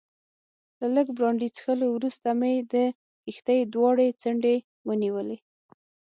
له 0.79 0.87
لږ 0.95 1.07
برانډي 1.17 1.49
څښلو 1.55 1.87
وروسته 1.91 2.27
مې 2.39 2.53
د 2.73 2.75
کښتۍ 3.25 3.59
دواړې 3.73 4.07
څنډې 4.21 4.55
ونیولې. 4.87 5.37